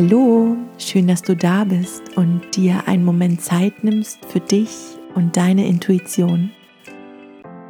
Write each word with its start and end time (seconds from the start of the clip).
Hallo, 0.00 0.56
schön, 0.78 1.08
dass 1.08 1.22
du 1.22 1.34
da 1.34 1.64
bist 1.64 2.16
und 2.16 2.54
dir 2.54 2.86
einen 2.86 3.04
Moment 3.04 3.42
Zeit 3.42 3.82
nimmst 3.82 4.24
für 4.26 4.38
dich 4.38 4.70
und 5.16 5.36
deine 5.36 5.66
Intuition. 5.66 6.52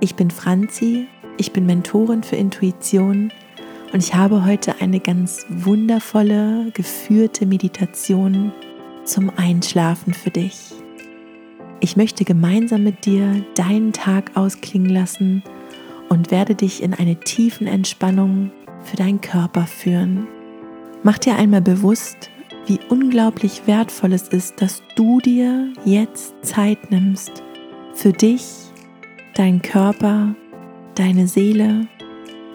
Ich 0.01 0.15
bin 0.15 0.31
Franzi, 0.31 1.07
ich 1.39 1.55
bin 1.55 1.65
Mentorin 1.65 2.23
für 2.23 2.37
Intuition 2.37 3.33
und 3.95 4.03
ich 4.03 4.15
habe 4.15 4.45
heute 4.45 4.79
eine 4.83 5.01
ganz 5.01 5.47
wundervolle, 5.49 6.71
geführte 6.75 7.47
Meditation 7.47 8.53
zum 9.05 9.33
Einschlafen 9.35 10.13
für 10.13 10.31
dich. 10.31 10.75
Ich 11.81 11.97
möchte 11.97 12.27
gemeinsam 12.27 12.85
mit 12.85 13.07
dir 13.07 13.43
deinen 13.55 13.95
Tag 13.95 14.37
ausklingen 14.37 14.91
lassen 14.91 15.43
und 16.11 16.31
werde 16.31 16.55
dich 16.55 16.83
in 16.83 16.93
eine 16.93 17.19
tiefen 17.19 17.67
Entspannung 17.67 18.51
für 18.83 18.99
deinen 18.99 19.23
Körper 19.23 19.67
führen. 19.67 20.29
Mach 21.03 21.19
dir 21.19 21.37
einmal 21.37 21.61
bewusst, 21.61 22.31
wie 22.67 22.81
unglaublich 22.89 23.63
wertvoll 23.67 24.13
es 24.13 24.29
ist, 24.29 24.61
dass 24.61 24.83
du 24.97 25.21
dir 25.21 25.73
jetzt 25.85 26.35
Zeit 26.43 26.91
nimmst 26.91 27.43
für 27.95 28.13
dich, 28.13 28.45
deinen 29.35 29.63
Körper, 29.63 30.35
deine 30.95 31.29
Seele, 31.29 31.87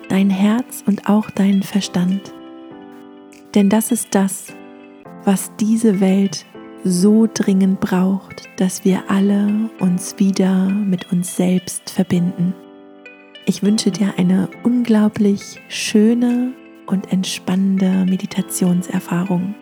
dein 0.09 0.29
Herz 0.29 0.83
und 0.85 1.09
auch 1.09 1.29
deinen 1.31 1.63
Verstand. 1.63 2.33
Denn 3.55 3.69
das 3.69 3.91
ist 3.91 4.09
das, 4.11 4.53
was 5.23 5.55
diese 5.55 5.99
Welt 5.99 6.45
so 6.83 7.27
dringend 7.33 7.79
braucht, 7.79 8.49
dass 8.57 8.83
wir 8.83 9.03
alle 9.07 9.69
uns 9.79 10.19
wieder 10.19 10.65
mit 10.65 11.11
uns 11.13 11.35
selbst 11.37 11.89
verbinden. 11.89 12.53
Ich 13.45 13.63
wünsche 13.63 13.91
dir 13.91 14.13
eine 14.17 14.49
unglaublich 14.63 15.61
schöne 15.69 16.53
und 16.87 17.11
entspannende 17.11 18.05
Meditationserfahrung. 18.05 19.55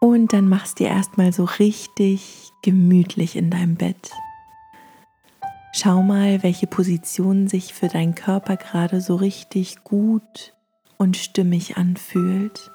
Und 0.00 0.32
dann 0.32 0.48
machst 0.48 0.78
dir 0.78 0.88
erstmal 0.88 1.32
so 1.32 1.44
richtig 1.44 2.52
gemütlich 2.62 3.36
in 3.36 3.50
deinem 3.50 3.76
Bett. 3.76 4.10
Schau 5.72 6.02
mal, 6.02 6.42
welche 6.42 6.66
Position 6.66 7.46
sich 7.46 7.74
für 7.74 7.88
deinen 7.88 8.14
Körper 8.14 8.56
gerade 8.56 9.00
so 9.00 9.16
richtig 9.16 9.84
gut 9.84 10.54
und 10.96 11.16
stimmig 11.16 11.76
anfühlt. 11.76 12.70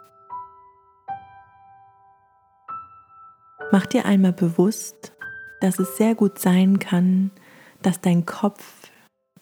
Mach 3.71 3.87
dir 3.87 4.05
einmal 4.05 4.33
bewusst, 4.33 5.13
dass 5.59 5.79
es 5.79 5.97
sehr 5.97 6.13
gut 6.13 6.37
sein 6.37 6.77
kann, 6.77 7.31
dass 7.81 7.99
dein 7.99 8.25
Kopf 8.25 8.91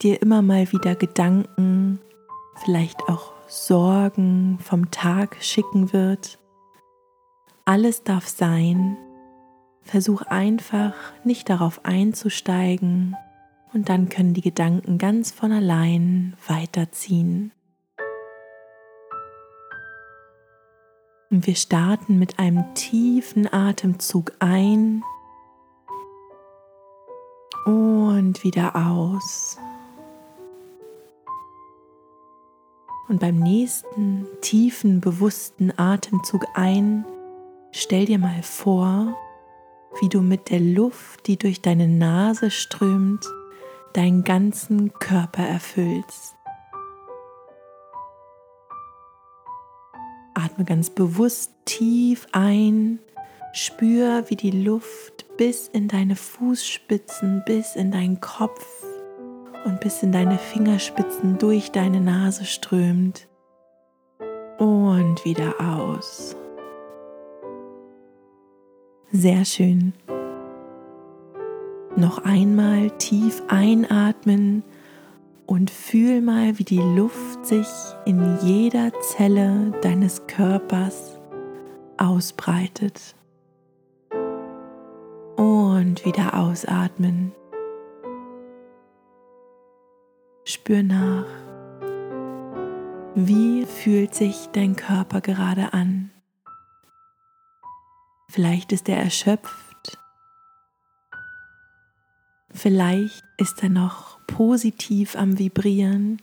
dir 0.01 0.21
immer 0.21 0.41
mal 0.41 0.71
wieder 0.71 0.95
Gedanken, 0.95 1.99
vielleicht 2.63 3.01
auch 3.09 3.33
Sorgen 3.49 4.59
vom 4.61 4.89
Tag 4.91 5.35
schicken 5.41 5.91
wird. 5.91 6.39
Alles 7.65 8.03
darf 8.03 8.27
sein. 8.27 8.97
Versuch 9.83 10.21
einfach 10.21 10.93
nicht 11.25 11.49
darauf 11.49 11.83
einzusteigen 11.83 13.17
und 13.73 13.89
dann 13.89 14.09
können 14.09 14.33
die 14.33 14.41
Gedanken 14.41 14.97
ganz 14.97 15.31
von 15.31 15.51
allein 15.51 16.35
weiterziehen. 16.47 17.51
Und 21.29 21.47
wir 21.47 21.55
starten 21.55 22.19
mit 22.19 22.39
einem 22.39 22.73
tiefen 22.75 23.51
Atemzug 23.51 24.33
ein 24.39 25.01
und 27.65 28.43
wieder 28.43 28.75
aus. 28.75 29.57
Und 33.07 33.19
beim 33.19 33.39
nächsten 33.39 34.27
tiefen, 34.41 34.99
bewussten 34.99 35.71
Atemzug 35.77 36.45
ein, 36.53 37.05
stell 37.71 38.05
dir 38.05 38.19
mal 38.19 38.43
vor, 38.43 39.15
wie 40.01 40.09
du 40.09 40.21
mit 40.21 40.49
der 40.49 40.59
Luft, 40.59 41.27
die 41.27 41.37
durch 41.37 41.61
deine 41.61 41.87
Nase 41.87 42.51
strömt, 42.51 43.25
deinen 43.93 44.23
ganzen 44.23 44.93
Körper 44.93 45.43
erfüllst. 45.43 46.35
Atme 50.33 50.65
ganz 50.65 50.89
bewusst 50.89 51.51
tief 51.65 52.27
ein, 52.31 52.99
spür, 53.53 54.25
wie 54.27 54.35
die 54.35 54.51
Luft 54.51 55.25
bis 55.37 55.67
in 55.67 55.87
deine 55.87 56.15
Fußspitzen, 56.15 57.43
bis 57.45 57.75
in 57.75 57.91
deinen 57.91 58.21
Kopf 58.21 58.65
und 59.65 59.79
bis 59.79 60.01
in 60.03 60.11
deine 60.11 60.37
Fingerspitzen 60.37 61.37
durch 61.37 61.71
deine 61.71 62.01
Nase 62.01 62.45
strömt 62.45 63.27
und 64.57 65.25
wieder 65.25 65.55
aus. 65.59 66.35
Sehr 69.11 69.43
schön. 69.45 69.93
Noch 71.95 72.23
einmal 72.23 72.89
tief 72.91 73.43
einatmen 73.49 74.63
und 75.45 75.69
fühl 75.69 76.21
mal, 76.21 76.57
wie 76.57 76.63
die 76.63 76.79
Luft 76.79 77.45
sich 77.45 77.67
in 78.05 78.37
jeder 78.41 78.93
Zelle 79.01 79.71
deines 79.81 80.25
Körpers 80.25 81.19
ausbreitet. 81.97 83.15
Und 85.35 86.05
wieder 86.05 86.37
ausatmen. 86.37 87.33
Spür 90.45 90.83
nach. 90.83 91.25
Wie 93.15 93.65
fühlt 93.65 94.15
sich 94.15 94.47
dein 94.53 94.77
Körper 94.77 95.19
gerade 95.19 95.73
an? 95.73 96.11
Vielleicht 98.29 98.71
ist 98.71 98.87
er 98.87 98.97
erschöpft 98.97 99.70
Vielleicht 102.53 103.23
ist 103.37 103.63
er 103.63 103.69
noch 103.69 104.19
positiv 104.27 105.15
am 105.15 105.39
Vibrieren. 105.39 106.21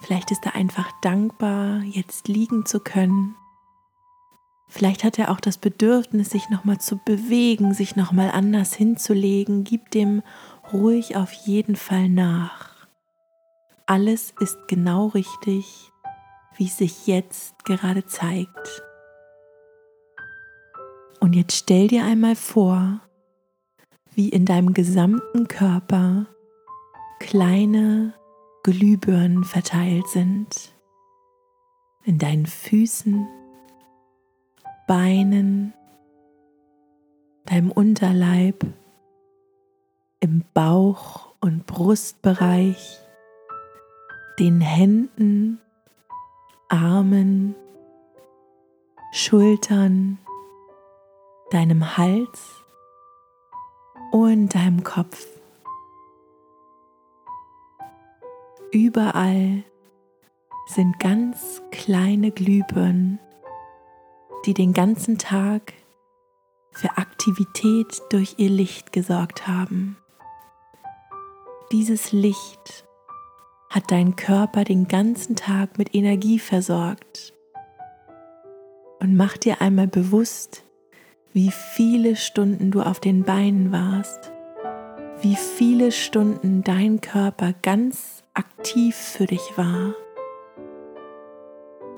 Vielleicht 0.00 0.30
ist 0.30 0.44
er 0.46 0.54
einfach 0.54 0.90
dankbar, 1.02 1.82
jetzt 1.82 2.28
liegen 2.28 2.66
zu 2.66 2.80
können. 2.80 3.34
Vielleicht 4.68 5.02
hat 5.02 5.18
er 5.18 5.30
auch 5.30 5.40
das 5.40 5.58
Bedürfnis, 5.58 6.30
sich 6.30 6.50
nochmal 6.50 6.78
zu 6.78 6.98
bewegen, 6.98 7.72
sich 7.72 7.96
nochmal 7.96 8.30
anders 8.30 8.74
hinzulegen. 8.74 9.64
Gib 9.64 9.90
dem 9.90 10.22
ruhig 10.72 11.16
auf 11.16 11.32
jeden 11.32 11.74
Fall 11.74 12.08
nach. 12.08 12.86
Alles 13.86 14.34
ist 14.40 14.68
genau 14.68 15.06
richtig, 15.06 15.90
wie 16.56 16.66
es 16.66 16.76
sich 16.76 17.06
jetzt 17.06 17.64
gerade 17.64 18.04
zeigt. 18.04 18.82
Und 21.20 21.34
jetzt 21.34 21.56
stell 21.56 21.88
dir 21.88 22.04
einmal 22.04 22.36
vor, 22.36 23.00
wie 24.18 24.30
in 24.30 24.46
deinem 24.46 24.74
gesamten 24.74 25.46
Körper 25.46 26.26
kleine 27.20 28.14
Glühbirnen 28.64 29.44
verteilt 29.44 30.08
sind. 30.08 30.74
In 32.02 32.18
deinen 32.18 32.46
Füßen, 32.46 33.28
Beinen, 34.88 35.72
deinem 37.44 37.70
Unterleib, 37.70 38.66
im 40.18 40.42
Bauch- 40.52 41.36
und 41.40 41.66
Brustbereich, 41.66 42.98
den 44.40 44.60
Händen, 44.60 45.60
Armen, 46.68 47.54
Schultern, 49.12 50.18
deinem 51.52 51.96
Hals 51.96 52.57
und 54.10 54.54
deinem 54.54 54.84
Kopf. 54.84 55.26
Überall 58.70 59.64
sind 60.66 60.98
ganz 61.00 61.62
kleine 61.70 62.30
Glühbirnen, 62.30 63.18
die 64.44 64.54
den 64.54 64.72
ganzen 64.72 65.18
Tag 65.18 65.72
für 66.72 66.96
Aktivität 66.96 68.02
durch 68.10 68.34
ihr 68.36 68.50
Licht 68.50 68.92
gesorgt 68.92 69.48
haben. 69.48 69.96
Dieses 71.72 72.12
Licht 72.12 72.84
hat 73.70 73.90
dein 73.90 74.16
Körper 74.16 74.64
den 74.64 74.88
ganzen 74.88 75.36
Tag 75.36 75.76
mit 75.78 75.94
Energie 75.94 76.38
versorgt. 76.38 77.34
Und 79.00 79.16
mach 79.16 79.36
dir 79.36 79.60
einmal 79.60 79.86
bewusst, 79.86 80.64
wie 81.32 81.50
viele 81.50 82.16
Stunden 82.16 82.70
du 82.70 82.80
auf 82.80 83.00
den 83.00 83.24
Beinen 83.24 83.70
warst, 83.72 84.32
wie 85.20 85.36
viele 85.36 85.92
Stunden 85.92 86.62
dein 86.62 87.00
Körper 87.00 87.52
ganz 87.62 88.22
aktiv 88.34 88.94
für 88.94 89.26
dich 89.26 89.56
war. 89.56 89.94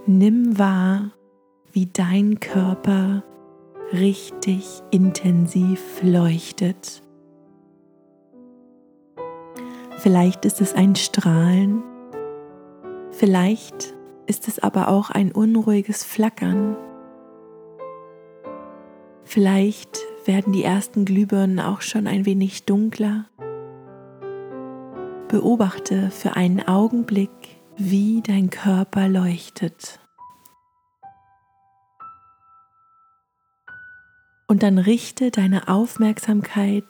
Nimm 0.06 0.58
wahr, 0.58 1.10
wie 1.72 1.86
dein 1.86 2.40
Körper 2.40 3.22
richtig 3.92 4.82
intensiv 4.90 5.80
leuchtet. 6.02 7.02
Vielleicht 9.98 10.44
ist 10.44 10.60
es 10.60 10.74
ein 10.74 10.96
Strahlen, 10.96 11.82
vielleicht 13.10 13.94
ist 14.26 14.48
es 14.48 14.58
aber 14.60 14.88
auch 14.88 15.10
ein 15.10 15.32
unruhiges 15.32 16.04
Flackern. 16.04 16.76
Vielleicht 19.30 20.00
werden 20.24 20.52
die 20.52 20.64
ersten 20.64 21.04
Glühbirnen 21.04 21.60
auch 21.60 21.82
schon 21.82 22.08
ein 22.08 22.26
wenig 22.26 22.64
dunkler. 22.64 23.26
Beobachte 25.28 26.10
für 26.10 26.34
einen 26.34 26.66
Augenblick, 26.66 27.30
wie 27.76 28.22
dein 28.22 28.50
Körper 28.50 29.06
leuchtet. 29.06 30.00
Und 34.48 34.64
dann 34.64 34.78
richte 34.78 35.30
deine 35.30 35.68
Aufmerksamkeit 35.68 36.82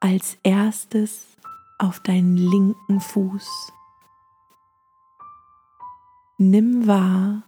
als 0.00 0.38
erstes 0.42 1.26
auf 1.76 2.00
deinen 2.00 2.38
linken 2.38 2.98
Fuß. 2.98 3.74
Nimm 6.38 6.86
wahr, 6.86 7.42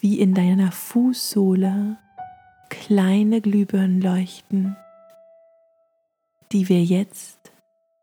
wie 0.00 0.18
in 0.18 0.34
deiner 0.34 0.72
Fußsohle 0.72 2.01
kleine 2.72 3.42
Glühbirnen 3.42 4.00
leuchten, 4.00 4.78
die 6.52 6.70
wir 6.70 6.82
jetzt 6.82 7.52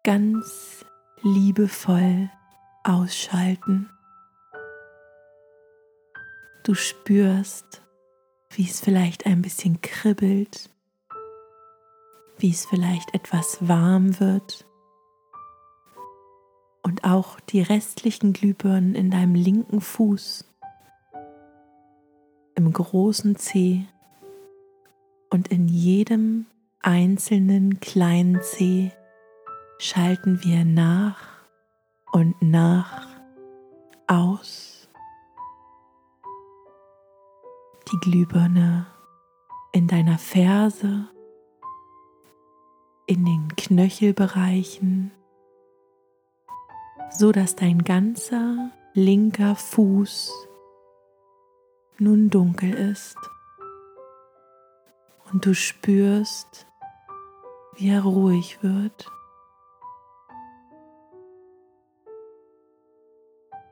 ganz 0.03 0.85
liebevoll 1.23 2.29
ausschalten. 2.83 3.89
Du 6.63 6.75
spürst, 6.75 7.81
wie 8.51 8.63
es 8.63 8.79
vielleicht 8.79 9.25
ein 9.25 9.41
bisschen 9.41 9.81
kribbelt, 9.81 10.69
wie 12.37 12.51
es 12.51 12.67
vielleicht 12.67 13.15
etwas 13.15 13.67
warm 13.67 14.19
wird 14.19 14.67
und 16.83 17.05
auch 17.05 17.39
die 17.39 17.63
restlichen 17.63 18.33
Glühbirnen 18.33 18.93
in 18.93 19.09
deinem 19.09 19.33
linken 19.33 19.81
Fuß, 19.81 20.45
im 22.53 22.71
großen 22.71 23.35
Zeh 23.35 23.87
und 25.29 25.49
in 25.49 25.67
jedem 25.67 26.45
einzelnen 26.81 27.79
kleinen 27.79 28.41
Zeh 28.41 28.91
schalten 29.77 30.43
wir 30.43 30.65
nach 30.65 31.19
und 32.11 32.41
nach 32.41 33.07
aus. 34.07 34.89
Die 37.91 37.97
Glühbirne 38.01 38.87
in 39.71 39.87
deiner 39.87 40.17
Ferse, 40.17 41.07
in 43.05 43.25
den 43.25 43.55
Knöchelbereichen, 43.55 45.11
so 47.11 47.31
dass 47.31 47.55
dein 47.55 47.83
ganzer 47.83 48.71
linker 48.93 49.55
Fuß 49.55 50.31
nun 51.99 52.29
dunkel 52.29 52.73
ist 52.73 53.17
und 55.31 55.45
du 55.45 55.53
spürst, 55.53 56.67
wie 57.75 57.89
er 57.89 58.03
ruhig 58.03 58.61
wird. 58.61 59.07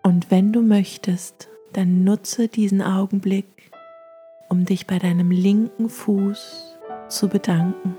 Und 0.03 0.31
wenn 0.31 0.53
du 0.53 0.61
möchtest, 0.61 1.49
dann 1.73 2.03
nutze 2.03 2.47
diesen 2.47 2.81
Augenblick, 2.81 3.71
um 4.49 4.65
dich 4.65 4.87
bei 4.87 4.99
deinem 4.99 5.31
linken 5.31 5.89
Fuß 5.89 6.77
zu 7.09 7.27
bedanken. 7.27 7.95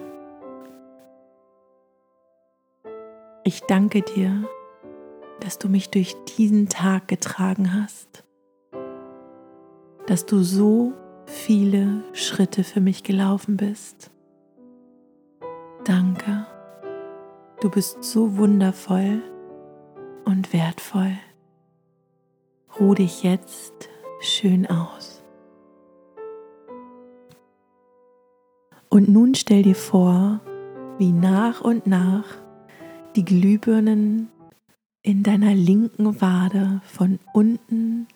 Ich 3.44 3.62
danke 3.62 4.02
dir, 4.02 4.49
dass 5.40 5.58
du 5.58 5.69
mich 5.69 5.90
durch 5.90 6.14
diesen 6.37 6.69
Tag 6.69 7.08
getragen 7.08 7.75
hast, 7.75 8.25
dass 10.06 10.26
du 10.26 10.43
so 10.43 10.93
viele 11.28 12.02
Schritte 12.14 12.64
für 12.64 12.80
mich 12.80 13.02
gelaufen 13.04 13.56
bist. 13.56 14.10
Danke, 15.84 16.46
du 17.60 17.70
bist 17.70 18.02
so 18.02 18.36
wundervoll 18.36 19.22
und 20.25 20.52
wertvoll. 20.52 21.12
Ruh 22.80 22.94
dich 22.94 23.22
jetzt 23.22 23.88
schön 24.20 24.66
aus. 24.66 25.22
Und 28.88 29.08
nun 29.08 29.34
stell 29.34 29.62
dir 29.62 29.75
vor, 29.75 30.40
wie 30.96 31.12
nach 31.12 31.60
und 31.60 31.86
nach 31.86 32.25
die 33.16 33.25
Glühbirnen 33.25 34.28
in 35.02 35.22
deiner 35.22 35.54
linken 35.54 36.20
Wade 36.20 36.80
von 36.84 37.19
unten 37.32 38.08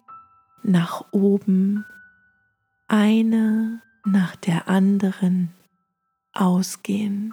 nach 0.63 1.05
oben 1.13 1.85
eine 2.93 3.81
nach 4.05 4.37
der 4.37 4.69
anderen 4.69 5.51
ausgehen. 6.35 7.33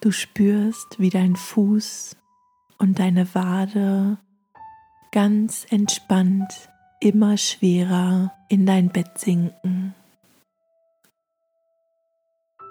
Du 0.00 0.10
spürst, 0.10 0.98
wie 0.98 1.10
dein 1.10 1.36
Fuß 1.36 2.16
und 2.78 2.98
deine 2.98 3.32
Wade 3.32 4.18
ganz 5.12 5.66
entspannt 5.70 6.68
immer 7.00 7.36
schwerer 7.36 8.32
in 8.48 8.66
dein 8.66 8.88
Bett 8.88 9.18
sinken. 9.18 9.94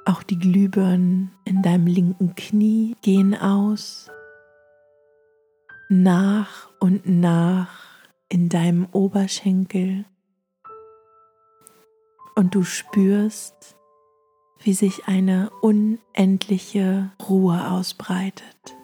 Auch 0.05 0.21
die 0.21 0.37
Glühbirnen 0.37 1.31
in 1.45 1.61
deinem 1.61 1.87
linken 1.87 2.35
Knie 2.35 2.97
gehen 3.01 3.35
aus. 3.39 4.11
Nach 5.87 6.69
und 6.81 7.07
nach 7.07 7.86
in 8.29 8.49
deinem 8.49 8.87
Oberschenkel. 8.91 10.05
Und 12.35 12.55
du 12.55 12.63
spürst, 12.63 13.75
wie 14.59 14.73
sich 14.73 15.07
eine 15.07 15.49
unendliche 15.61 17.11
Ruhe 17.27 17.71
ausbreitet. 17.71 18.75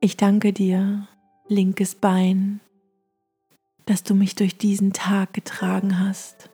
Ich 0.00 0.16
danke 0.16 0.52
dir, 0.52 1.08
linkes 1.48 1.94
Bein, 1.94 2.60
dass 3.86 4.02
du 4.02 4.14
mich 4.14 4.34
durch 4.34 4.58
diesen 4.58 4.92
Tag 4.92 5.32
getragen 5.32 5.98
hast, 5.98 6.50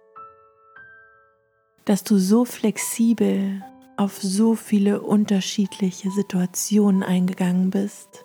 dass 1.84 2.04
du 2.04 2.18
so 2.18 2.44
flexibel 2.44 3.62
auf 3.96 4.22
so 4.22 4.54
viele 4.54 5.02
unterschiedliche 5.02 6.10
Situationen 6.10 7.02
eingegangen 7.02 7.70
bist 7.70 8.24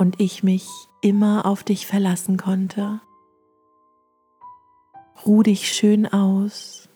und 0.00 0.18
ich 0.18 0.42
mich 0.42 0.66
immer 1.02 1.44
auf 1.44 1.62
dich 1.62 1.86
verlassen 1.86 2.38
konnte. 2.38 3.02
Ruh 5.26 5.42
dich 5.42 5.70
schön 5.70 6.06
aus. 6.10 6.88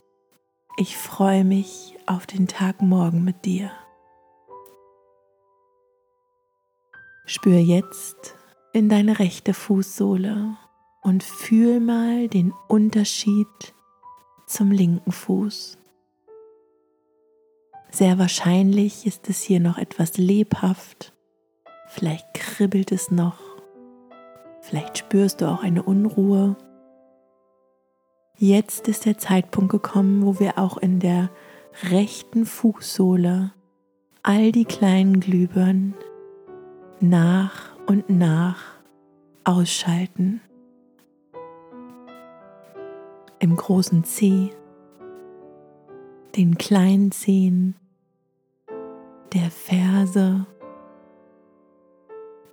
Ich 0.79 0.97
freue 0.97 1.45
mich 1.45 1.99
auf 2.07 2.27
den 2.27 2.49
Tag 2.49 2.81
morgen 2.81 3.23
mit 3.23 3.45
dir. 3.45 3.71
Spür 7.27 7.59
jetzt 7.59 8.37
in 8.73 8.89
deine 8.89 9.19
rechte 9.19 9.53
Fußsohle 9.53 10.57
und 11.03 11.23
fühl 11.23 11.81
mal 11.81 12.29
den 12.29 12.55
Unterschied 12.69 13.75
zum 14.47 14.71
linken 14.71 15.13
Fuß. 15.13 15.77
Sehr 17.91 18.19
wahrscheinlich 18.19 19.05
ist 19.05 19.29
es 19.29 19.43
hier 19.43 19.61
noch 19.61 19.77
etwas 19.77 20.17
lebhaft 20.17 21.14
Vielleicht 21.95 22.35
kribbelt 22.35 22.91
es 22.91 23.13
noch. 23.13 23.39
Vielleicht 24.63 24.99
spürst 24.99 25.41
du 25.41 25.47
auch 25.47 25.63
eine 25.63 25.85
Unruhe. 25.85 26.57
Jetzt 28.37 28.89
ist 28.89 29.07
der 29.07 29.17
Zeitpunkt 29.17 29.71
gekommen, 29.71 30.27
wo 30.27 30.41
wir 30.41 30.59
auch 30.59 30.77
in 30.77 30.99
der 30.99 31.31
rechten 31.89 32.47
Fußsohle 32.47 33.53
all 34.25 34.51
die 34.51 34.65
kleinen 34.65 35.21
Glühbirnen 35.21 35.95
nach 36.99 37.77
und 37.87 38.11
nach 38.11 38.61
ausschalten. 39.45 40.41
Im 43.39 43.55
großen 43.55 44.03
Zeh, 44.03 44.51
den 46.35 46.59
kleinen 46.59 47.13
Zehen, 47.13 47.77
der 49.33 49.49
Ferse 49.53 50.47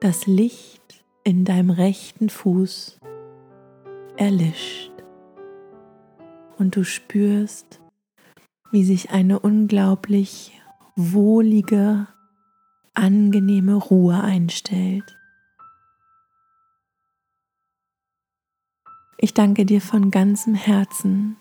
das 0.01 0.25
Licht 0.25 1.05
in 1.23 1.45
deinem 1.45 1.69
rechten 1.69 2.29
Fuß 2.29 2.99
erlischt 4.17 4.91
und 6.57 6.75
du 6.75 6.83
spürst, 6.83 7.79
wie 8.71 8.83
sich 8.83 9.11
eine 9.11 9.39
unglaublich 9.39 10.59
wohlige 10.95 12.07
angenehme 12.95 13.75
Ruhe 13.75 14.19
einstellt. 14.21 15.17
Ich 19.19 19.35
danke 19.35 19.67
dir 19.67 19.81
von 19.81 20.09
ganzem 20.09 20.55
Herzen, 20.55 21.37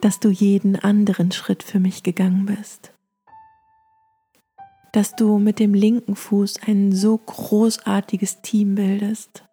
dass 0.00 0.20
du 0.20 0.28
jeden 0.28 0.76
anderen 0.76 1.32
Schritt 1.32 1.62
für 1.62 1.80
mich 1.80 2.02
gegangen 2.02 2.44
bist, 2.44 2.93
dass 4.94 5.16
du 5.16 5.38
mit 5.38 5.58
dem 5.58 5.74
linken 5.74 6.14
Fuß 6.14 6.60
ein 6.68 6.92
so 6.92 7.18
großartiges 7.18 8.42
Team 8.42 8.76
bildest 8.76 9.44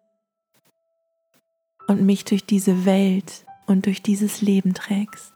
und 1.88 2.06
mich 2.06 2.24
durch 2.24 2.46
diese 2.46 2.84
Welt 2.84 3.44
und 3.66 3.86
durch 3.86 4.02
dieses 4.02 4.40
Leben 4.40 4.72
trägst. 4.72 5.32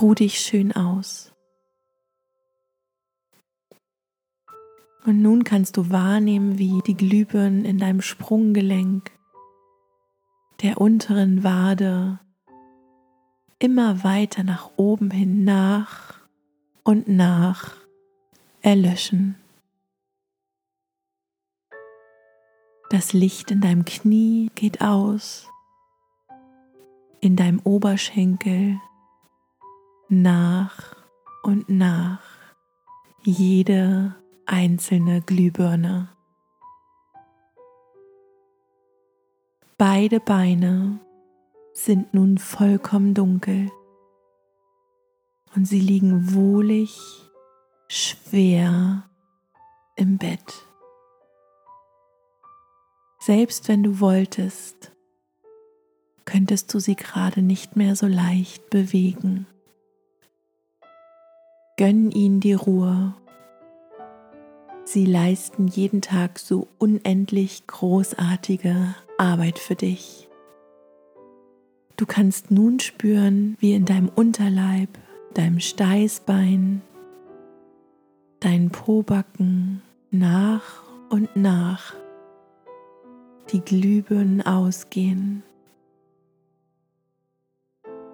Ruh 0.00 0.14
dich 0.14 0.38
schön 0.38 0.70
aus. 0.70 1.32
Und 5.04 5.20
nun 5.20 5.42
kannst 5.42 5.76
du 5.76 5.90
wahrnehmen, 5.90 6.58
wie 6.58 6.82
die 6.86 6.96
Glühbirnen 6.96 7.64
in 7.64 7.78
deinem 7.78 8.00
Sprunggelenk, 8.00 9.10
der 10.62 10.80
unteren 10.80 11.42
Wade, 11.42 12.20
immer 13.58 14.04
weiter 14.04 14.44
nach 14.44 14.70
oben 14.76 15.10
hin 15.10 15.42
nach 15.42 16.13
und 16.84 17.08
nach 17.08 17.76
erlöschen. 18.60 19.36
Das 22.90 23.12
Licht 23.12 23.50
in 23.50 23.60
deinem 23.60 23.84
Knie 23.84 24.50
geht 24.54 24.82
aus, 24.82 25.48
in 27.20 27.34
deinem 27.34 27.60
Oberschenkel 27.60 28.78
nach 30.08 30.94
und 31.42 31.68
nach 31.68 32.22
jede 33.24 34.14
einzelne 34.46 35.22
Glühbirne. 35.22 36.10
Beide 39.78 40.20
Beine 40.20 41.00
sind 41.72 42.14
nun 42.14 42.38
vollkommen 42.38 43.14
dunkel 43.14 43.70
und 45.54 45.66
sie 45.66 45.80
liegen 45.80 46.34
wohlig, 46.34 46.98
schwer 47.88 49.08
im 49.96 50.18
Bett. 50.18 50.66
Selbst 53.20 53.68
wenn 53.68 53.82
du 53.82 54.00
wolltest, 54.00 54.92
könntest 56.24 56.72
du 56.74 56.78
sie 56.78 56.96
gerade 56.96 57.42
nicht 57.42 57.76
mehr 57.76 57.96
so 57.96 58.06
leicht 58.06 58.70
bewegen. 58.70 59.46
Gönn 61.76 62.10
ihnen 62.10 62.40
die 62.40 62.54
Ruhe 62.54 63.14
Sie 64.84 65.06
leisten 65.06 65.66
jeden 65.66 66.02
Tag 66.02 66.38
so 66.38 66.68
unendlich 66.78 67.66
großartige 67.66 68.94
Arbeit 69.16 69.58
für 69.58 69.74
dich. 69.74 70.28
Du 71.96 72.04
kannst 72.06 72.50
nun 72.50 72.80
spüren, 72.80 73.56
wie 73.60 73.72
in 73.72 73.86
deinem 73.86 74.10
Unterleib, 74.10 74.90
deinem 75.34 75.60
Steißbein, 75.60 76.82
deinen 78.40 78.70
Pobacken 78.70 79.82
nach 80.10 80.82
und 81.10 81.34
nach 81.36 81.94
die 83.50 83.60
Glühbirnen 83.60 84.42
ausgehen. 84.42 85.42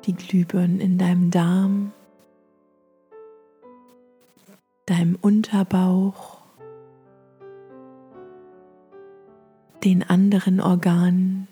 Die 0.06 0.14
Glühbirnen 0.14 0.80
in 0.80 0.98
deinem 0.98 1.30
Darm, 1.30 1.92
deinem 4.86 5.16
Unterbauch, 5.20 6.38
den 9.84 10.02
anderen 10.02 10.60
Organen 10.60 11.48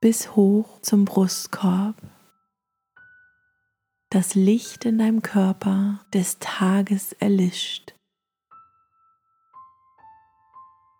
bis 0.00 0.34
hoch 0.34 0.80
zum 0.82 1.04
Brustkorb. 1.04 1.96
Das 4.12 4.34
Licht 4.34 4.86
in 4.86 4.98
deinem 4.98 5.22
Körper 5.22 6.00
des 6.12 6.40
Tages 6.40 7.12
erlischt. 7.12 7.94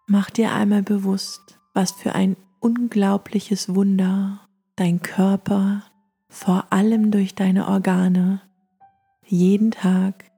Mach 0.07 0.31
dir 0.31 0.52
einmal 0.52 0.85
bewusst, 0.85 1.59
was 1.75 1.90
für 1.90 2.14
ein 2.14 2.37
unglaubliches 2.61 3.75
Wunder 3.75 4.47
dein 4.76 5.02
Körper 5.02 5.83
vor 6.29 6.67
allem 6.71 7.11
durch 7.11 7.35
deine 7.35 7.67
Organe 7.67 8.43
jeden 9.26 9.73
Tag, 9.73 10.31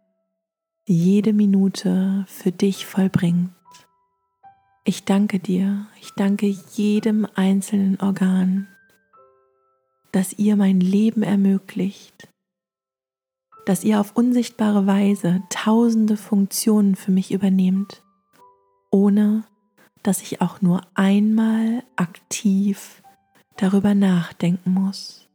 jede 0.87 1.35
Minute 1.35 2.25
für 2.27 2.53
dich 2.53 2.87
vollbringt. 2.87 3.51
Ich 4.85 5.05
danke 5.05 5.41
dir, 5.41 5.89
ich 6.01 6.13
danke 6.13 6.47
jedem 6.47 7.27
einzelnen 7.35 8.01
Organ, 8.01 8.67
dass 10.11 10.33
ihr 10.39 10.57
mein 10.57 10.81
Leben 10.81 11.23
ermöglicht, 11.23 12.32
dass 13.67 13.85
ihr 13.85 14.01
auf 14.01 14.17
unsichtbare 14.17 14.87
Weise 14.87 15.43
tausende 15.51 16.17
Funktionen 16.17 16.97
für 16.97 17.13
mich 17.13 17.33
übernehmt, 17.33 18.03
ohne 18.91 19.45
dass 20.03 20.23
ich 20.23 20.41
auch 20.41 20.61
nur 20.61 20.83
einmal 20.95 21.85
aktiv 21.97 23.03
darüber 23.57 23.95
nachdenken 23.95 24.73
muss. 24.73 25.29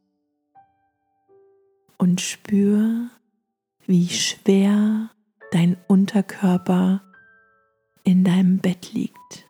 Und 1.98 2.22
spür, 2.22 3.10
wie 3.86 4.10
schwer 4.10 5.10
dein 5.51 5.77
Unterkörper 5.88 7.01
in 8.03 8.24
deinem 8.24 8.60
Bett 8.60 8.93
liegt. 8.93 9.50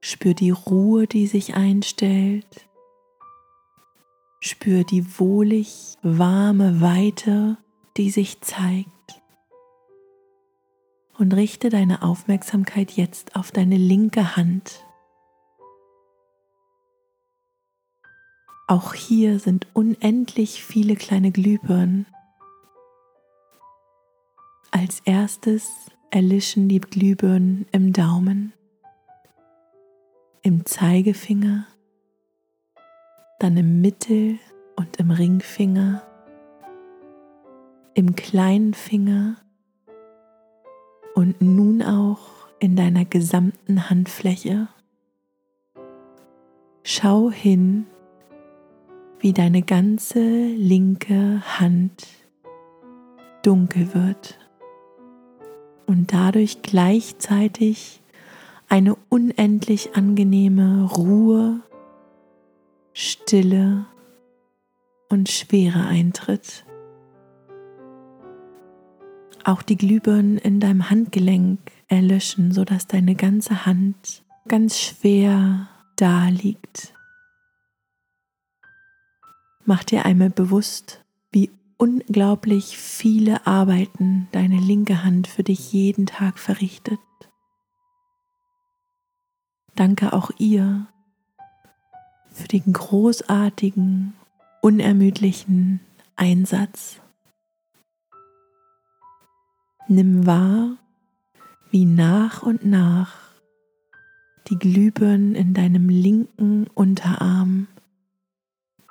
Spür 0.00 0.34
die 0.34 0.50
Ruhe, 0.50 1.06
die 1.06 1.26
sich 1.26 1.54
einstellt. 1.54 2.68
Spür 4.44 4.82
die 4.82 5.20
wohlig 5.20 5.96
warme 6.02 6.80
Weite, 6.80 7.58
die 7.96 8.10
sich 8.10 8.40
zeigt. 8.40 9.22
Und 11.16 11.32
richte 11.32 11.68
deine 11.68 12.02
Aufmerksamkeit 12.02 12.90
jetzt 12.90 13.36
auf 13.36 13.52
deine 13.52 13.76
linke 13.76 14.34
Hand. 14.34 14.84
Auch 18.66 18.94
hier 18.94 19.38
sind 19.38 19.68
unendlich 19.74 20.64
viele 20.64 20.96
kleine 20.96 21.30
Glühbirnen. 21.30 22.06
Als 24.72 25.02
erstes 25.04 25.70
erlischen 26.10 26.68
die 26.68 26.80
Glühbirnen 26.80 27.68
im 27.70 27.92
Daumen, 27.92 28.54
im 30.42 30.66
Zeigefinger, 30.66 31.68
dann 33.42 33.56
im 33.56 33.80
Mittel- 33.80 34.38
und 34.76 34.98
im 34.98 35.10
Ringfinger, 35.10 36.00
im 37.94 38.14
kleinen 38.14 38.72
Finger 38.72 39.36
und 41.14 41.42
nun 41.42 41.82
auch 41.82 42.20
in 42.60 42.76
deiner 42.76 43.04
gesamten 43.04 43.90
Handfläche. 43.90 44.68
Schau 46.84 47.32
hin, 47.32 47.86
wie 49.18 49.32
deine 49.32 49.62
ganze 49.62 50.20
linke 50.20 51.42
Hand 51.58 52.06
dunkel 53.42 53.92
wird 53.92 54.38
und 55.86 56.12
dadurch 56.12 56.62
gleichzeitig 56.62 58.02
eine 58.68 58.96
unendlich 59.08 59.96
angenehme 59.96 60.88
Ruhe, 60.92 61.60
Stille 62.92 63.86
und 65.08 65.28
Schwere 65.28 65.86
eintritt. 65.86 66.64
Auch 69.44 69.62
die 69.62 69.76
Glühbirnen 69.76 70.38
in 70.38 70.60
deinem 70.60 70.88
Handgelenk 70.90 71.58
erlöschen, 71.88 72.52
sodass 72.52 72.86
deine 72.86 73.14
ganze 73.14 73.66
Hand 73.66 74.22
ganz 74.46 74.78
schwer 74.78 75.68
da 75.96 76.28
liegt. 76.28 76.94
Mach 79.64 79.84
dir 79.84 80.04
einmal 80.04 80.30
bewusst, 80.30 81.02
unglaublich 81.82 82.78
viele 82.78 83.44
Arbeiten 83.44 84.28
deine 84.30 84.60
linke 84.60 85.02
Hand 85.02 85.26
für 85.26 85.42
dich 85.42 85.72
jeden 85.72 86.06
Tag 86.06 86.38
verrichtet. 86.38 87.00
Danke 89.74 90.12
auch 90.12 90.30
ihr 90.38 90.86
für 92.32 92.48
den 92.48 92.72
großartigen, 92.72 94.14
unermüdlichen 94.60 95.80
Einsatz. 96.16 97.00
Nimm 99.88 100.26
wahr, 100.26 100.76
wie 101.70 101.84
nach 101.84 102.42
und 102.42 102.64
nach 102.64 103.14
die 104.48 104.58
Glühbirnen 104.58 105.34
in 105.34 105.54
deinem 105.54 105.88
linken 105.88 106.66
Unterarm 106.74 107.68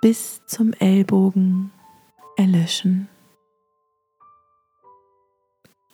bis 0.01 0.41
zum 0.45 0.73
Ellbogen 0.73 1.71
erlöschen. 2.35 3.07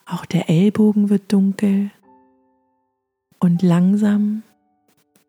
Auch 0.05 0.25
der 0.25 0.49
Ellbogen 0.49 1.09
wird 1.09 1.33
dunkel 1.33 1.91
und 3.39 3.61
langsam 3.61 4.43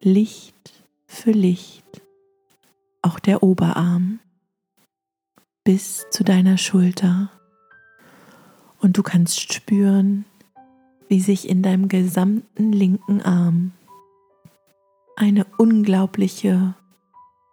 Licht 0.01 0.85
für 1.07 1.33
Licht, 1.33 2.03
auch 3.09 3.19
der 3.19 3.43
Oberarm 3.43 4.21
bis 5.65 6.07
zu 6.11 6.25
deiner 6.25 6.59
Schulter. 6.59 7.31
Und 8.81 8.99
du 8.99 9.03
kannst 9.03 9.53
spüren, 9.53 10.25
wie 11.09 11.21
sich 11.21 11.49
in 11.49 11.63
deinem 11.63 11.89
gesamten 11.89 12.73
linken 12.73 13.23
Arm 13.23 13.73
eine 15.17 15.47
unglaubliche, 15.57 16.75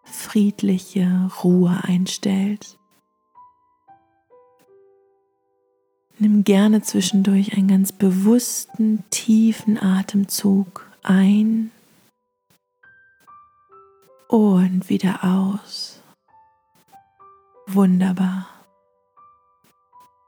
friedliche 0.04 1.32
Ruhe 1.44 1.80
einstellt. 1.84 2.78
Nimm 6.20 6.44
gerne 6.44 6.82
zwischendurch 6.82 7.58
einen 7.58 7.68
ganz 7.68 7.92
bewussten, 7.92 9.04
tiefen 9.10 9.82
Atemzug 9.82 10.86
ein 11.04 11.72
und 14.28 14.90
wieder 14.90 15.24
aus. 15.24 16.02
Wunderbar. 17.68 18.48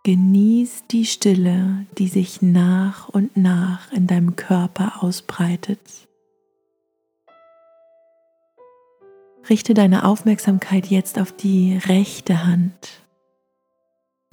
Genieß 0.03 0.85
die 0.89 1.05
Stille, 1.05 1.85
die 1.97 2.07
sich 2.07 2.41
nach 2.41 3.09
und 3.09 3.35
nach 3.35 3.91
in 3.91 4.07
deinem 4.07 4.35
Körper 4.35 5.03
ausbreitet. 5.03 6.07
Richte 9.49 9.73
deine 9.73 10.05
Aufmerksamkeit 10.05 10.87
jetzt 10.87 11.19
auf 11.19 11.31
die 11.31 11.77
rechte 11.77 12.45
Hand 12.45 13.01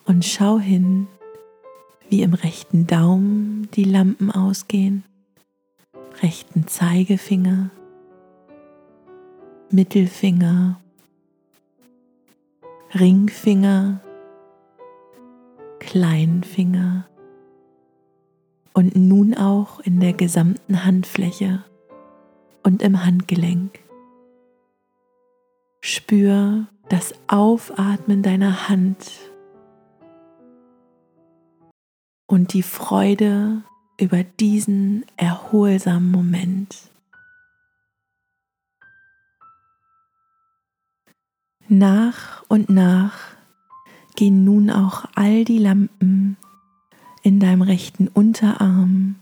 und 0.05 0.25
schau 0.25 0.59
hin, 0.59 1.09
wie 2.09 2.23
im 2.23 2.35
rechten 2.35 2.87
Daumen 2.87 3.69
die 3.75 3.85
Lampen 3.85 4.31
ausgehen, 4.31 5.05
rechten 6.23 6.69
Zeigefinger, 6.69 7.71
Mittelfinger, 9.71 10.81
Ringfinger, 12.95 14.01
Kleinfinger 15.81 17.07
und 18.73 18.97
nun 18.97 19.35
auch 19.35 19.81
in 19.81 20.01
der 20.01 20.13
gesamten 20.13 20.85
Handfläche 20.85 21.65
und 22.63 22.83
im 22.83 23.05
Handgelenk. 23.05 23.81
Spür 25.81 26.67
das 26.89 27.15
Aufatmen 27.27 28.23
deiner 28.23 28.69
Hand 28.69 29.11
und 32.27 32.53
die 32.53 32.63
Freude 32.63 33.63
über 33.99 34.25
diesen 34.25 35.05
erholsamen 35.17 36.11
Moment. 36.11 36.94
Nach 41.69 42.45
und 42.49 42.69
nach 42.69 43.19
gehen 44.17 44.45
nun 44.45 44.69
auch 44.69 45.07
all 45.15 45.47
die 45.47 45.59
Lampen 45.59 46.37
in 47.23 47.41
deinem 47.41 47.63
rechten 47.63 48.09
Unterarm 48.09 49.17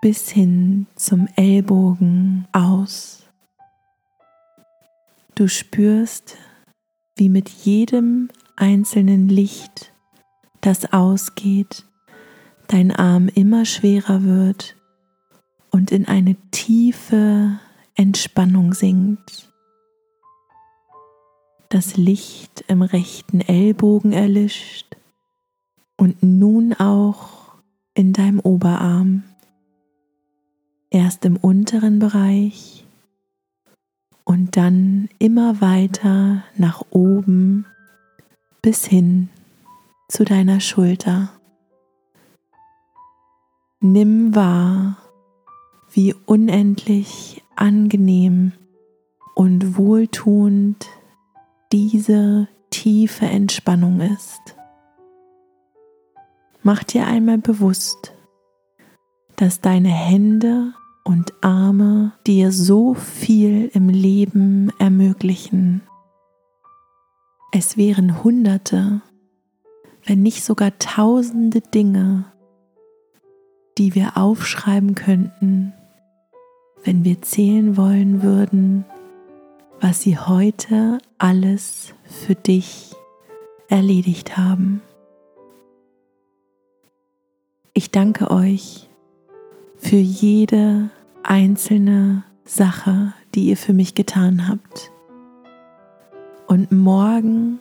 bis 0.00 0.30
hin 0.30 0.86
zum 0.94 1.26
Ellbogen 1.34 2.46
aus. 2.52 3.24
Du 5.34 5.48
spürst, 5.48 6.36
wie 7.16 7.28
mit 7.28 7.48
jedem 7.48 8.30
einzelnen 8.54 9.28
Licht, 9.28 9.92
das 10.60 10.92
ausgeht, 10.92 11.86
dein 12.68 12.92
Arm 12.92 13.26
immer 13.28 13.64
schwerer 13.64 14.22
wird 14.22 14.76
und 15.72 15.90
in 15.90 16.06
eine 16.06 16.36
tiefe 16.52 17.58
Entspannung 17.96 18.74
sinkt 18.74 19.50
das 21.68 21.96
Licht 21.96 22.64
im 22.68 22.82
rechten 22.82 23.40
Ellbogen 23.40 24.12
erlischt 24.12 24.96
und 25.96 26.22
nun 26.22 26.72
auch 26.74 27.54
in 27.94 28.12
deinem 28.12 28.40
Oberarm. 28.40 29.24
Erst 30.90 31.24
im 31.24 31.36
unteren 31.36 31.98
Bereich 31.98 32.84
und 34.24 34.56
dann 34.56 35.08
immer 35.18 35.60
weiter 35.60 36.42
nach 36.56 36.82
oben 36.90 37.66
bis 38.62 38.84
hin 38.84 39.28
zu 40.08 40.24
deiner 40.24 40.60
Schulter. 40.60 41.30
Nimm 43.80 44.34
wahr, 44.34 44.96
wie 45.92 46.14
unendlich 46.26 47.42
angenehm 47.56 48.52
und 49.34 49.76
wohltuend 49.76 50.88
diese 51.72 52.48
tiefe 52.70 53.26
Entspannung 53.26 54.00
ist. 54.00 54.56
Mach 56.62 56.82
dir 56.84 57.06
einmal 57.06 57.38
bewusst, 57.38 58.12
dass 59.36 59.60
deine 59.60 59.90
Hände 59.90 60.74
und 61.04 61.32
Arme 61.40 62.12
dir 62.26 62.50
so 62.50 62.94
viel 62.94 63.70
im 63.72 63.88
Leben 63.88 64.72
ermöglichen. 64.78 65.82
Es 67.52 67.76
wären 67.76 68.24
Hunderte, 68.24 69.02
wenn 70.04 70.22
nicht 70.22 70.44
sogar 70.44 70.76
Tausende 70.78 71.60
Dinge, 71.60 72.24
die 73.78 73.94
wir 73.94 74.16
aufschreiben 74.16 74.94
könnten, 74.94 75.72
wenn 76.84 77.04
wir 77.04 77.22
zählen 77.22 77.76
wollen 77.76 78.22
würden, 78.22 78.84
was 79.80 80.00
sie 80.00 80.18
heute 80.18 80.98
alles 81.18 81.94
für 82.04 82.34
dich 82.34 82.94
erledigt 83.68 84.36
haben. 84.36 84.82
Ich 87.72 87.90
danke 87.90 88.30
euch 88.30 88.88
für 89.76 89.96
jede 89.96 90.90
einzelne 91.22 92.24
Sache, 92.44 93.12
die 93.34 93.48
ihr 93.48 93.56
für 93.56 93.72
mich 93.72 93.94
getan 93.94 94.48
habt. 94.48 94.90
Und 96.46 96.72
morgen 96.72 97.58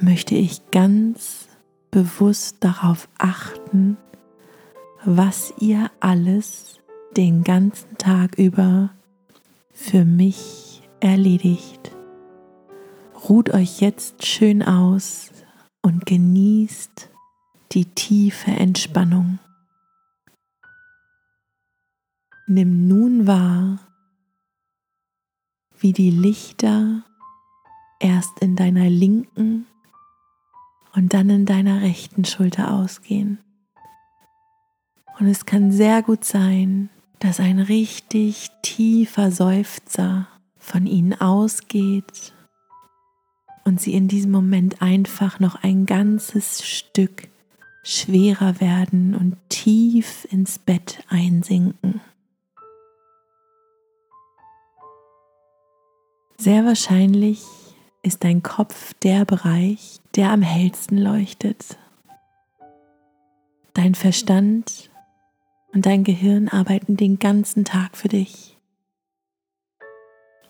möchte 0.00 0.34
ich 0.34 0.70
ganz 0.70 1.48
bewusst 1.90 2.58
darauf 2.60 3.08
achten, 3.18 3.96
was 5.04 5.54
ihr 5.58 5.90
alles 6.00 6.80
den 7.16 7.42
ganzen 7.42 7.96
Tag 7.98 8.38
über 8.38 8.90
für 9.72 10.04
mich 10.04 10.82
erledigt. 11.00 11.97
Ruht 13.26 13.50
euch 13.50 13.80
jetzt 13.80 14.24
schön 14.24 14.62
aus 14.62 15.30
und 15.82 16.06
genießt 16.06 17.10
die 17.72 17.84
tiefe 17.84 18.52
Entspannung. 18.52 19.40
Nimm 22.46 22.86
nun 22.86 23.26
wahr, 23.26 23.80
wie 25.80 25.92
die 25.92 26.10
Lichter 26.10 27.02
erst 27.98 28.38
in 28.40 28.54
deiner 28.54 28.88
linken 28.88 29.66
und 30.94 31.12
dann 31.12 31.28
in 31.28 31.44
deiner 31.44 31.82
rechten 31.82 32.24
Schulter 32.24 32.72
ausgehen. 32.72 33.38
Und 35.18 35.26
es 35.26 35.44
kann 35.44 35.72
sehr 35.72 36.02
gut 36.02 36.24
sein, 36.24 36.88
dass 37.18 37.40
ein 37.40 37.58
richtig 37.58 38.48
tiefer 38.62 39.32
Seufzer 39.32 40.28
von 40.56 40.86
ihnen 40.86 41.20
ausgeht 41.20 42.32
und 43.68 43.80
sie 43.82 43.92
in 43.92 44.08
diesem 44.08 44.30
Moment 44.30 44.80
einfach 44.80 45.40
noch 45.40 45.62
ein 45.62 45.84
ganzes 45.84 46.66
Stück 46.66 47.28
schwerer 47.84 48.60
werden 48.60 49.14
und 49.14 49.36
tief 49.50 50.26
ins 50.30 50.58
Bett 50.58 51.04
einsinken. 51.08 52.00
Sehr 56.38 56.64
wahrscheinlich 56.64 57.44
ist 58.02 58.24
dein 58.24 58.42
Kopf 58.42 58.94
der 59.02 59.26
Bereich, 59.26 60.00
der 60.16 60.32
am 60.32 60.40
hellsten 60.40 60.96
leuchtet. 60.96 61.76
Dein 63.74 63.94
Verstand 63.94 64.88
und 65.74 65.84
dein 65.84 66.04
Gehirn 66.04 66.48
arbeiten 66.48 66.96
den 66.96 67.18
ganzen 67.18 67.66
Tag 67.66 67.98
für 67.98 68.08
dich. 68.08 68.56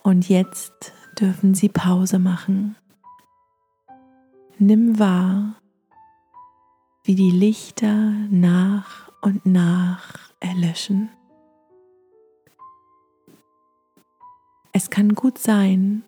Und 0.04 0.28
jetzt 0.28 0.92
dürfen 1.18 1.54
Sie 1.54 1.68
Pause 1.68 2.20
machen. 2.20 2.76
Nimm 4.60 4.98
wahr, 4.98 5.54
wie 7.04 7.14
die 7.14 7.30
Lichter 7.30 8.10
nach 8.28 9.08
und 9.22 9.46
nach 9.46 10.32
erlöschen. 10.40 11.10
Es 14.72 14.90
kann 14.90 15.14
gut 15.14 15.38
sein, 15.38 16.02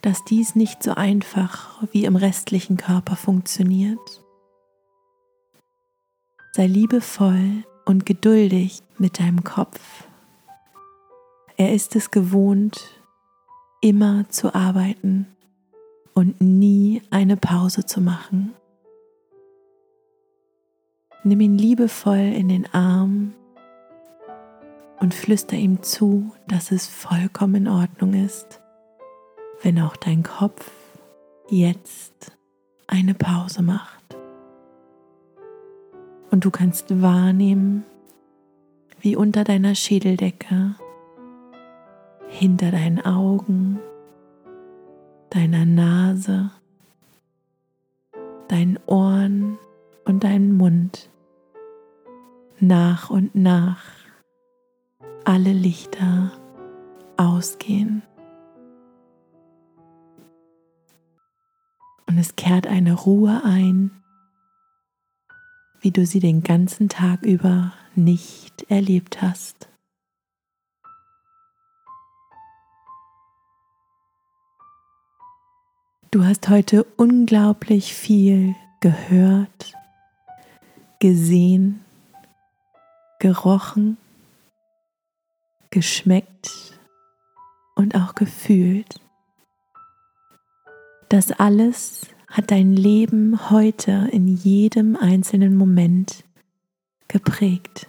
dass 0.00 0.24
dies 0.24 0.54
nicht 0.54 0.82
so 0.82 0.94
einfach 0.94 1.82
wie 1.92 2.06
im 2.06 2.16
restlichen 2.16 2.78
Körper 2.78 3.14
funktioniert. 3.14 4.24
Sei 6.52 6.66
liebevoll 6.66 7.62
und 7.84 8.06
geduldig 8.06 8.82
mit 8.96 9.20
deinem 9.20 9.44
Kopf. 9.44 9.80
Er 11.58 11.74
ist 11.74 11.94
es 11.94 12.10
gewohnt, 12.10 13.02
immer 13.82 14.26
zu 14.30 14.54
arbeiten 14.54 15.26
und 16.18 16.40
nie 16.40 17.00
eine 17.10 17.36
Pause 17.36 17.86
zu 17.86 18.00
machen. 18.00 18.52
Nimm 21.22 21.40
ihn 21.40 21.56
liebevoll 21.56 22.32
in 22.34 22.48
den 22.48 22.66
Arm 22.74 23.34
und 24.98 25.14
flüster 25.14 25.56
ihm 25.56 25.80
zu, 25.84 26.32
dass 26.48 26.72
es 26.72 26.88
vollkommen 26.88 27.54
in 27.54 27.68
Ordnung 27.68 28.14
ist, 28.14 28.60
wenn 29.62 29.80
auch 29.80 29.94
dein 29.94 30.24
Kopf 30.24 30.68
jetzt 31.50 32.36
eine 32.88 33.14
Pause 33.14 33.62
macht. 33.62 34.16
Und 36.32 36.44
du 36.44 36.50
kannst 36.50 37.00
wahrnehmen, 37.00 37.84
wie 39.00 39.14
unter 39.14 39.44
deiner 39.44 39.76
Schädeldecke, 39.76 40.74
hinter 42.26 42.72
deinen 42.72 43.04
Augen, 43.04 43.78
deiner 45.30 45.64
Nase, 45.64 46.50
deinen 48.48 48.78
Ohren 48.86 49.58
und 50.04 50.24
deinen 50.24 50.56
Mund 50.56 51.10
nach 52.60 53.10
und 53.10 53.34
nach 53.34 53.82
alle 55.24 55.52
Lichter 55.52 56.32
ausgehen. 57.16 58.02
Und 62.06 62.18
es 62.18 62.36
kehrt 62.36 62.66
eine 62.66 62.94
Ruhe 62.94 63.42
ein, 63.44 63.90
wie 65.80 65.90
du 65.90 66.06
sie 66.06 66.20
den 66.20 66.42
ganzen 66.42 66.88
Tag 66.88 67.22
über 67.22 67.72
nicht 67.94 68.62
erlebt 68.70 69.20
hast. 69.20 69.67
Du 76.10 76.24
hast 76.24 76.48
heute 76.48 76.84
unglaublich 76.96 77.92
viel 77.92 78.54
gehört, 78.80 79.74
gesehen, 81.00 81.84
gerochen, 83.18 83.98
geschmeckt 85.68 86.80
und 87.74 87.94
auch 87.94 88.14
gefühlt. 88.14 89.02
Das 91.10 91.30
alles 91.30 92.06
hat 92.28 92.52
dein 92.52 92.72
Leben 92.72 93.50
heute 93.50 94.08
in 94.10 94.28
jedem 94.28 94.96
einzelnen 94.96 95.56
Moment 95.56 96.24
geprägt. 97.08 97.86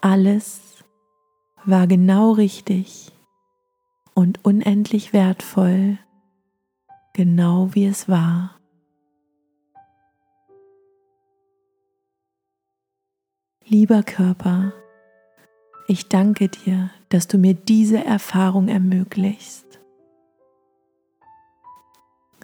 Alles 0.00 0.84
war 1.64 1.88
genau 1.88 2.30
richtig 2.30 3.10
und 4.14 4.44
unendlich 4.44 5.12
wertvoll 5.12 5.98
genau 7.12 7.74
wie 7.74 7.86
es 7.86 8.08
war. 8.08 8.58
Lieber 13.64 14.02
Körper, 14.02 14.72
ich 15.86 16.08
danke 16.08 16.48
dir, 16.48 16.90
dass 17.08 17.28
du 17.28 17.38
mir 17.38 17.54
diese 17.54 18.04
Erfahrung 18.04 18.68
ermöglicht. 18.68 19.64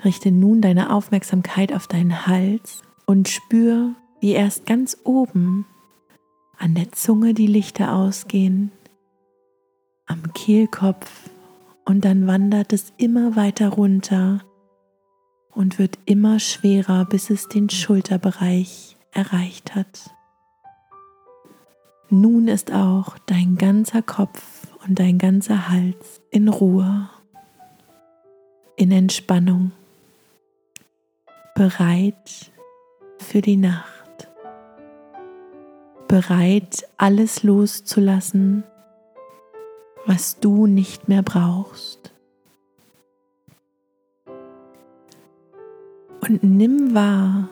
Richte 0.04 0.30
nun 0.30 0.60
deine 0.60 0.92
Aufmerksamkeit 0.92 1.72
auf 1.72 1.86
deinen 1.86 2.26
Hals 2.26 2.82
und 3.04 3.28
spür, 3.28 3.94
wie 4.20 4.32
erst 4.32 4.66
ganz 4.66 4.96
oben 5.04 5.66
an 6.56 6.74
der 6.74 6.92
Zunge 6.92 7.34
die 7.34 7.46
Lichter 7.46 7.94
ausgehen, 7.94 8.72
am 10.06 10.32
Kehlkopf 10.32 11.30
und 11.84 12.04
dann 12.04 12.26
wandert 12.26 12.72
es 12.72 12.92
immer 12.96 13.36
weiter 13.36 13.68
runter 13.68 14.40
und 15.54 15.78
wird 15.78 15.98
immer 16.04 16.38
schwerer, 16.38 17.04
bis 17.04 17.30
es 17.30 17.48
den 17.48 17.70
Schulterbereich 17.70 18.96
erreicht 19.12 19.74
hat. 19.74 20.10
Nun 22.10 22.48
ist 22.48 22.72
auch 22.72 23.18
dein 23.26 23.56
ganzer 23.56 24.00
Kopf 24.00 24.66
und 24.86 24.98
dein 24.98 25.18
ganzer 25.18 25.68
Hals 25.68 26.22
in 26.30 26.48
Ruhe, 26.48 27.10
in 28.76 28.90
Entspannung, 28.92 29.72
bereit 31.54 32.50
für 33.18 33.42
die 33.42 33.56
Nacht, 33.56 34.28
bereit 36.06 36.88
alles 36.96 37.42
loszulassen, 37.42 38.64
was 40.06 40.40
du 40.40 40.66
nicht 40.66 41.08
mehr 41.08 41.22
brauchst. 41.22 42.14
Und 46.28 46.42
nimm 46.42 46.94
wahr, 46.94 47.48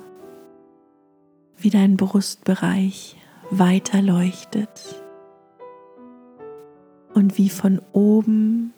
wie 1.56 1.70
dein 1.70 1.96
Brustbereich 1.96 3.16
weiter 3.48 4.02
leuchtet 4.02 5.02
und 7.14 7.38
wie 7.38 7.48
von 7.48 7.80
oben, 7.94 8.74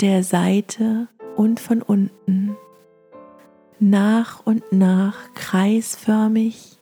der 0.00 0.22
Seite 0.22 1.08
und 1.34 1.58
von 1.58 1.82
unten 1.82 2.56
nach 3.80 4.46
und 4.46 4.62
nach 4.70 5.34
kreisförmig 5.34 6.78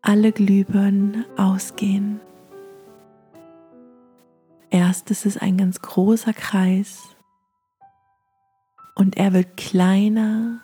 alle 0.00 0.32
Glühbirnen 0.32 1.26
ausgehen. 1.36 2.20
Erst 4.70 5.10
ist 5.10 5.26
es 5.26 5.36
ein 5.36 5.58
ganz 5.58 5.82
großer 5.82 6.32
Kreis 6.32 7.02
und 8.94 9.18
er 9.18 9.34
wird 9.34 9.58
kleiner 9.58 10.62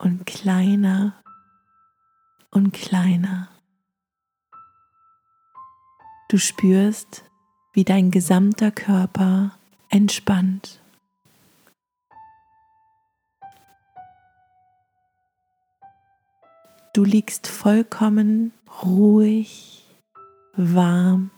und 0.00 0.24
kleiner 0.24 1.22
und 2.50 2.72
kleiner. 2.72 3.48
Du 6.28 6.38
spürst, 6.38 7.24
wie 7.72 7.84
dein 7.84 8.10
gesamter 8.10 8.70
Körper 8.70 9.52
entspannt. 9.88 10.80
Du 16.94 17.04
liegst 17.04 17.46
vollkommen 17.46 18.52
ruhig, 18.82 19.84
warm, 20.54 21.30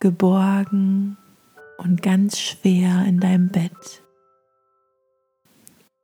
geborgen 0.00 1.16
und 1.78 2.02
ganz 2.02 2.38
schwer 2.38 3.04
in 3.06 3.20
deinem 3.20 3.48
Bett. 3.48 4.01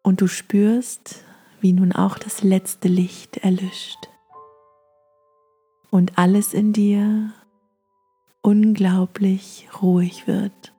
Und 0.08 0.22
du 0.22 0.26
spürst, 0.26 1.22
wie 1.60 1.74
nun 1.74 1.92
auch 1.92 2.16
das 2.16 2.42
letzte 2.42 2.88
Licht 2.88 3.36
erlischt 3.36 4.08
und 5.90 6.16
alles 6.16 6.54
in 6.54 6.72
dir 6.72 7.34
unglaublich 8.40 9.68
ruhig 9.82 10.26
wird. 10.26 10.72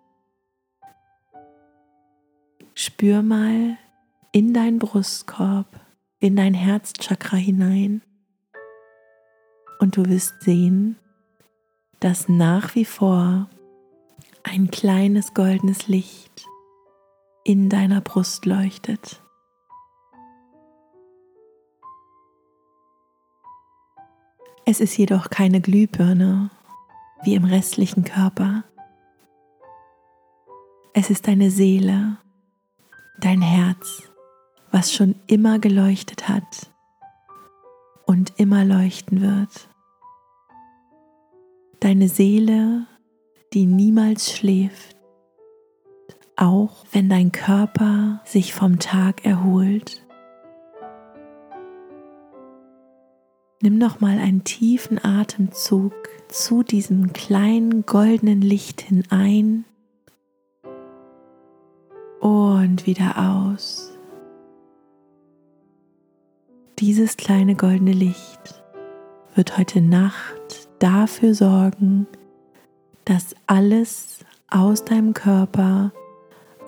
Spür 2.74 3.22
mal 3.22 3.78
in 4.32 4.52
deinen 4.56 4.80
Brustkorb, 4.80 5.80
in 6.20 6.36
dein 6.36 6.56
Herzchakra 6.56 7.38
hinein 7.38 8.02
und 9.78 9.96
du 9.96 10.08
wirst 10.08 10.42
sehen, 10.42 10.98
dass 12.00 12.30
nach 12.30 12.74
wie 12.74 12.86
vor 12.86 13.48
ein 14.42 14.72
kleines 14.72 15.36
goldenes 15.36 15.88
Licht 15.88 16.48
in 17.50 17.68
deiner 17.68 18.00
Brust 18.00 18.46
leuchtet. 18.46 19.24
Es 24.68 24.80
ist 24.80 24.96
jedoch 24.96 25.32
keine 25.32 25.60
Glühbirne 25.60 26.52
wie 27.24 27.34
im 27.34 27.46
restlichen 27.46 28.04
Körper. 28.04 28.66
Es 30.94 31.10
ist 31.10 31.28
deine 31.28 31.50
Seele, 31.50 32.18
dein 33.20 33.42
Herz, 33.42 34.04
was 34.70 34.94
schon 34.94 35.16
immer 35.26 35.58
geleuchtet 35.58 36.30
hat 36.30 36.70
und 38.06 38.34
immer 38.38 38.64
leuchten 38.64 39.22
wird. 39.22 39.70
Deine 41.80 42.10
Seele, 42.10 42.86
die 43.54 43.66
niemals 43.66 44.32
schläft 44.32 44.99
auch 46.40 46.86
wenn 46.92 47.10
dein 47.10 47.32
Körper 47.32 48.22
sich 48.24 48.54
vom 48.54 48.80
Tag 48.80 49.26
erholt. 49.26 50.06
Nimm 53.62 53.78
noch 53.78 54.00
mal 54.00 54.18
einen 54.20 54.46
tiefen 54.46 55.04
Atemzug 55.04 55.94
zu 56.30 56.64
diesem 56.64 57.12
kleinen 57.12 57.86
goldenen 57.86 58.42
Licht 58.42 58.80
hinein 58.82 59.66
und 62.22 62.86
wieder 62.86 63.18
aus. 63.18 63.98
Dieses 66.80 67.18
kleine 67.18 67.56
goldene 67.56 67.92
Licht 67.92 68.64
wird 69.36 69.58
heute 69.58 69.82
Nacht 69.82 70.70
dafür 70.80 71.34
sorgen, 71.34 72.08
dass 73.04 73.36
alles 73.48 74.20
aus 74.50 74.86
deinem 74.86 75.14
Körper, 75.14 75.92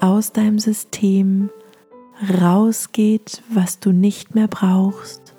aus 0.02 0.34
deinem 0.34 0.60
System 0.60 1.50
rausgeht, 2.42 3.44
was 3.50 3.80
du 3.80 3.92
nicht 3.92 4.36
mehr 4.36 4.48
brauchst 4.48 5.36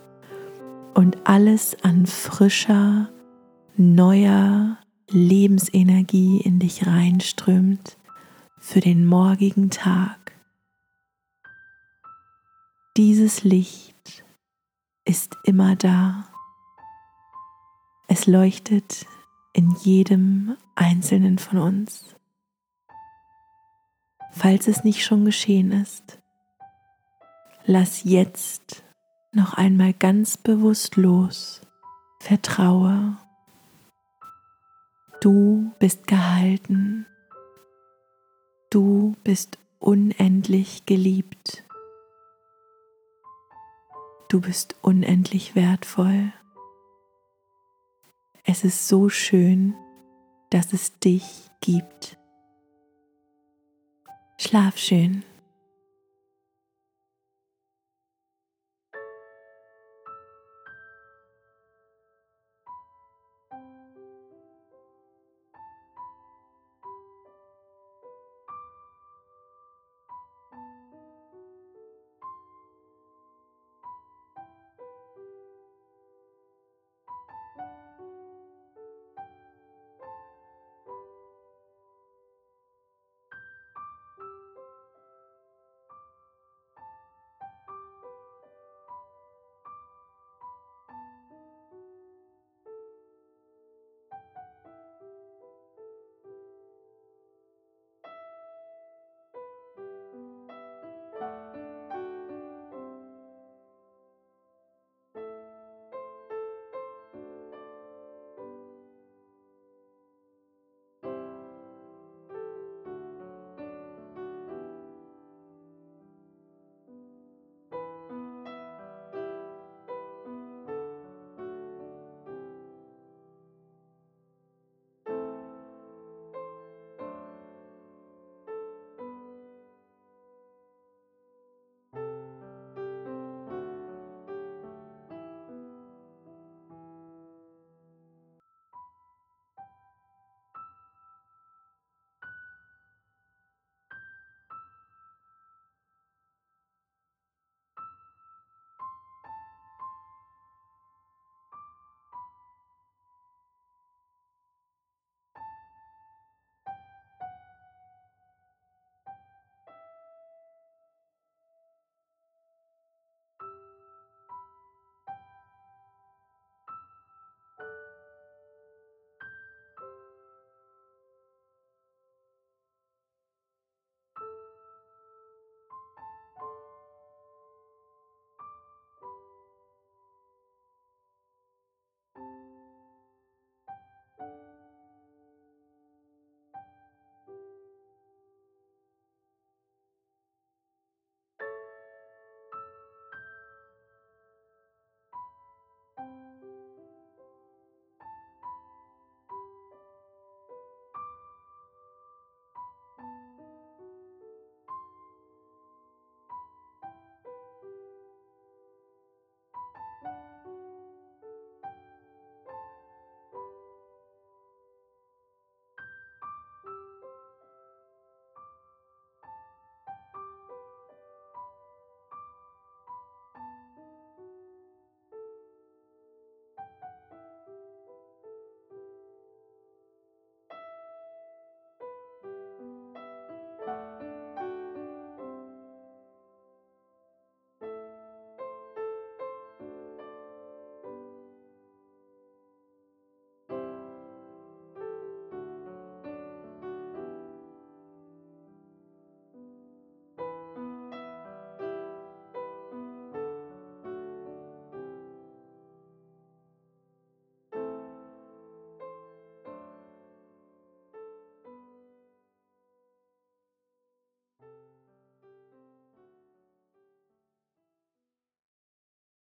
und 0.95 1.27
alles 1.27 1.77
an 1.83 2.07
frischer, 2.07 3.11
neuer 3.77 4.79
Lebensenergie 5.09 6.41
in 6.41 6.59
dich 6.59 6.87
reinströmt 6.87 7.99
für 8.59 8.81
den 8.81 9.05
morgigen 9.05 9.71
Tag. 9.71 10.33
Dieses 12.97 13.43
Licht 13.43 14.25
ist 15.05 15.37
immer 15.45 15.77
da. 15.77 16.29
Es 18.09 18.27
leuchtet 18.27 19.07
in 19.53 19.71
jedem 19.83 20.57
einzelnen 20.75 21.39
von 21.39 21.59
uns. 21.59 22.12
Falls 24.33 24.67
es 24.67 24.83
nicht 24.83 25.05
schon 25.05 25.25
geschehen 25.25 25.73
ist, 25.73 26.19
lass 27.65 28.03
jetzt 28.03 28.83
noch 29.31 29.55
einmal 29.55 29.93
ganz 29.93 30.37
bewusst 30.37 30.97
los. 30.97 31.61
Vertraue. 32.19 33.17
Du 35.21 35.73
bist 35.79 36.07
gehalten. 36.07 37.07
Du 38.71 39.15
bist 39.23 39.59
unendlich 39.79 40.87
geliebt. 40.87 41.65
Du 44.29 44.41
bist 44.41 44.77
unendlich 44.81 45.55
wertvoll. 45.55 46.33
Es 48.45 48.65
ist 48.65 48.89
so 48.89 49.09
schön, 49.09 49.75
dass 50.51 50.73
es 50.73 50.99
dich 50.99 51.51
gibt. 51.61 52.17
Schlaf 54.45 54.77
schön. 54.77 55.23